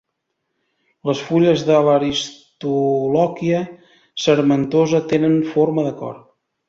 Les 1.09 1.19
fulles 1.25 1.65
de 1.67 1.75
l'aristolòquia 1.87 3.59
sarmentosa 4.25 5.03
tenen 5.13 5.37
forma 5.51 5.85
de 5.91 5.97
cor. 6.01 6.19